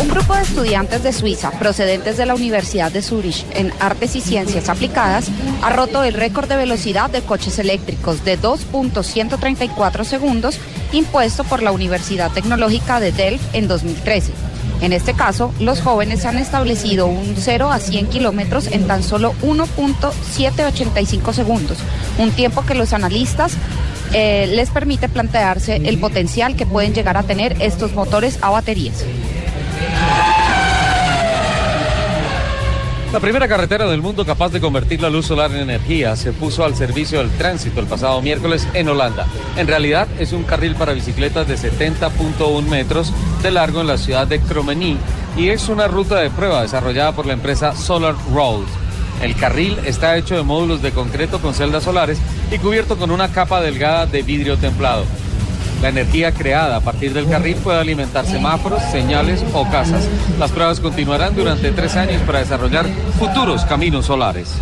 [0.00, 4.20] Un grupo de estudiantes de Suiza, procedentes de la Universidad de Zurich en Artes y
[4.20, 5.28] Ciencias Aplicadas,
[5.62, 10.58] ha roto el récord de velocidad de coches eléctricos de 2.134 segundos
[10.92, 14.32] impuesto por la Universidad Tecnológica de Delft en 2013.
[14.80, 19.34] En este caso, los jóvenes han establecido un 0 a 100 kilómetros en tan solo
[19.42, 21.78] 1.785 segundos,
[22.18, 23.54] un tiempo que los analistas
[24.12, 29.04] eh, les permite plantearse el potencial que pueden llegar a tener estos motores a baterías.
[33.12, 36.62] La primera carretera del mundo capaz de convertir la luz solar en energía se puso
[36.62, 39.26] al servicio del tránsito el pasado miércoles en Holanda.
[39.56, 44.26] En realidad es un carril para bicicletas de 70.1 metros de largo en la ciudad
[44.26, 44.98] de Cromeny
[45.38, 48.66] y es una ruta de prueba desarrollada por la empresa Solar Road.
[49.22, 52.18] El carril está hecho de módulos de concreto con celdas solares
[52.52, 55.04] y cubierto con una capa delgada de vidrio templado.
[55.82, 60.08] La energía creada a partir del carril puede alimentar semáforos, señales o casas.
[60.38, 62.86] Las pruebas continuarán durante tres años para desarrollar
[63.18, 64.54] futuros caminos solares.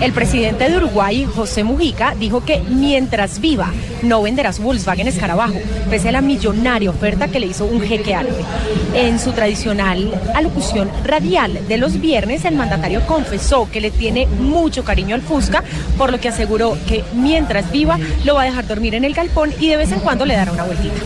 [0.00, 3.70] El presidente de Uruguay, José Mujica, dijo que mientras viva
[4.02, 5.56] no venderá su Volkswagen Escarabajo,
[5.90, 8.42] pese a la millonaria oferta que le hizo un jeque árabe.
[8.94, 14.84] En su tradicional alocución radial de los viernes, el mandatario confesó que le tiene mucho
[14.84, 15.62] cariño al Fusca,
[15.98, 19.52] por lo que aseguró que mientras viva lo va a dejar dormir en el galpón
[19.60, 20.96] y de vez en cuando le dará una vueltita.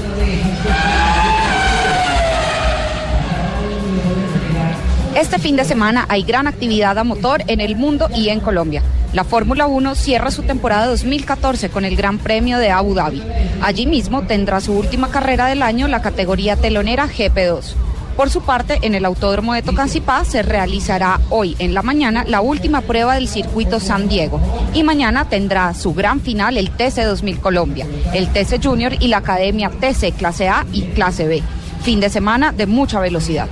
[5.25, 8.83] Este fin de semana hay gran actividad a motor en el mundo y en Colombia.
[9.15, 13.23] La Fórmula 1 cierra su temporada 2014 con el Gran Premio de Abu Dhabi.
[13.63, 17.73] Allí mismo tendrá su última carrera del año la categoría telonera GP2.
[18.19, 22.43] Por su parte, en el Autódromo de Tocancipá se realizará hoy en la mañana la
[22.43, 24.43] última prueba del circuito San Diego
[24.75, 29.19] y mañana tendrá su gran final el TC 2000 Colombia, el TC Junior y la
[29.19, 31.43] Academia TC Clase A y Clase B.
[31.83, 33.49] Fin de semana de mucha velocidad.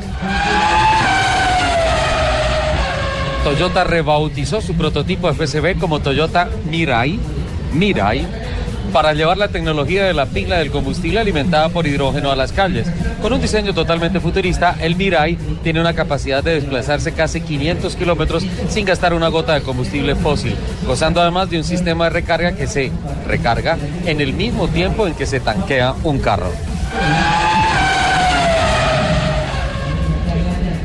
[3.44, 7.19] Toyota rebautizó su prototipo FSB como Toyota Mirai,
[7.72, 8.25] Mirai,
[8.92, 12.86] para llevar la tecnología de la pila del combustible alimentada por hidrógeno a las calles.
[13.20, 18.44] Con un diseño totalmente futurista, el Mirai tiene una capacidad de desplazarse casi 500 kilómetros
[18.69, 20.54] sin gastar una gota de combustible fósil,
[20.86, 22.92] gozando además de un sistema de recarga que se
[23.26, 23.76] recarga
[24.06, 26.52] en el mismo tiempo en que se tanquea un carro.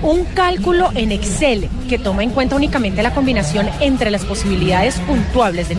[0.08, 5.70] un cálculo en Excel que toma en cuenta únicamente la combinación entre las posibilidades puntuables
[5.70, 5.78] de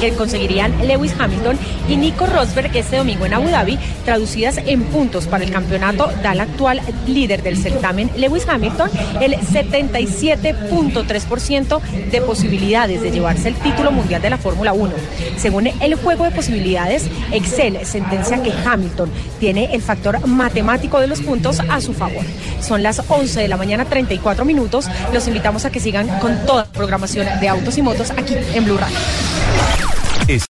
[0.00, 5.26] que conseguirían Lewis Hamilton y Nico Rosberg este domingo en Abu Dhabi, traducidas en puntos
[5.26, 8.88] para el campeonato, da al actual líder del certamen, Lewis Hamilton,
[9.20, 14.92] el 77.3% de posibilidades de llevarse el título mundial de la Fórmula 1.
[15.36, 21.20] Según el juego de posibilidades, Excel sentencia que Hamilton tiene el factor matemático de los
[21.20, 22.24] puntos a su favor.
[22.60, 24.88] Son las 11 de la mañana 34 minutos.
[25.12, 28.64] Los invitamos a que sigan con toda la programación de autos y motos aquí en
[28.64, 28.96] Blue Radio.